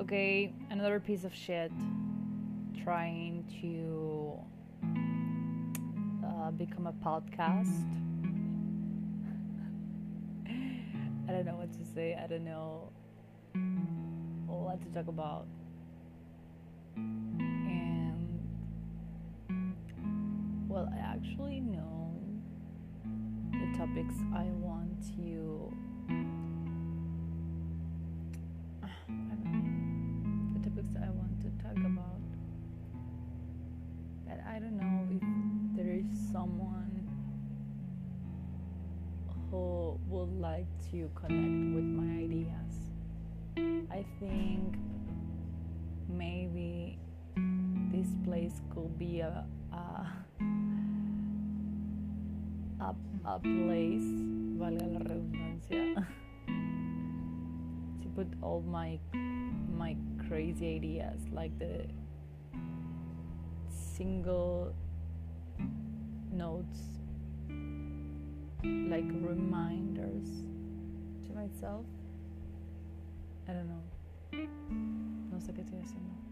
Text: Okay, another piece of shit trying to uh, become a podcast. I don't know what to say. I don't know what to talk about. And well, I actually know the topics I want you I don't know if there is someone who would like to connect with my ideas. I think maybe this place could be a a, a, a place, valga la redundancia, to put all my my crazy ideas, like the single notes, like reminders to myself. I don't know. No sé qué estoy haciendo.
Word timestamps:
Okay, 0.00 0.52
another 0.70 0.98
piece 0.98 1.24
of 1.24 1.34
shit 1.34 1.70
trying 2.82 3.44
to 3.60 4.38
uh, 6.26 6.50
become 6.52 6.86
a 6.86 6.94
podcast. 7.04 7.68
I 11.28 11.32
don't 11.32 11.44
know 11.44 11.56
what 11.56 11.70
to 11.74 11.84
say. 11.94 12.14
I 12.18 12.26
don't 12.26 12.46
know 12.46 12.88
what 14.46 14.80
to 14.80 14.88
talk 14.88 15.08
about. 15.08 15.46
And 16.96 18.40
well, 20.66 20.90
I 20.94 20.98
actually 20.98 21.60
know 21.60 22.18
the 23.52 23.76
topics 23.76 24.14
I 24.34 24.44
want 24.44 25.04
you 25.18 25.59
I 34.48 34.58
don't 34.58 34.76
know 34.76 35.06
if 35.10 35.22
there 35.76 35.92
is 35.94 36.06
someone 36.32 37.08
who 39.50 39.98
would 40.08 40.40
like 40.40 40.66
to 40.90 41.10
connect 41.14 41.74
with 41.74 41.84
my 41.84 42.22
ideas. 42.24 42.74
I 43.90 44.04
think 44.20 44.76
maybe 46.08 46.98
this 47.92 48.08
place 48.24 48.60
could 48.74 48.98
be 48.98 49.20
a 49.20 49.44
a, 49.72 50.06
a, 52.80 52.94
a 53.24 53.38
place, 53.38 54.08
valga 54.60 54.86
la 54.94 55.00
redundancia, 55.00 56.06
to 58.02 58.08
put 58.14 58.28
all 58.42 58.62
my 58.62 58.98
my 59.76 59.96
crazy 60.28 60.76
ideas, 60.76 61.20
like 61.32 61.58
the 61.58 61.86
single 64.00 64.72
notes, 66.32 66.80
like 68.64 69.04
reminders 69.20 70.26
to 71.26 71.34
myself. 71.34 71.84
I 73.46 73.52
don't 73.52 73.68
know. 73.68 73.84
No 75.30 75.38
sé 75.38 75.52
qué 75.52 75.60
estoy 75.60 75.80
haciendo. 75.80 76.29